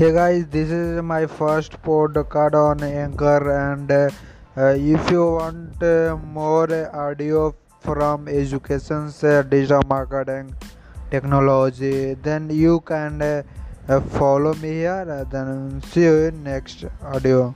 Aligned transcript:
Hey 0.00 0.12
guys, 0.12 0.46
this 0.46 0.70
is 0.70 1.02
my 1.02 1.26
first 1.26 1.72
podcast 1.82 2.54
on 2.54 2.82
Anchor, 2.82 3.50
and 3.52 3.90
uh, 3.92 4.08
if 4.74 5.10
you 5.10 5.32
want 5.32 5.82
uh, 5.82 6.16
more 6.16 6.72
audio 6.96 7.54
from 7.80 8.26
education, 8.26 9.12
uh, 9.22 9.42
digital 9.42 9.82
marketing, 9.86 10.54
technology, 11.10 12.14
then 12.14 12.48
you 12.48 12.80
can 12.80 13.20
uh, 13.20 14.00
follow 14.16 14.54
me 14.54 14.70
here. 14.70 15.26
Then 15.30 15.82
see 15.82 16.04
you 16.04 16.16
in 16.28 16.44
next 16.44 16.86
audio. 17.02 17.54